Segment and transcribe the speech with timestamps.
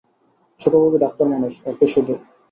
[0.61, 2.15] ছোটবাবু ডাক্তার মানুষ ওঁকে শুধো।